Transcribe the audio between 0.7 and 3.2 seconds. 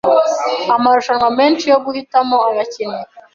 amarushanwa menshi yo guhitamo abakinnyi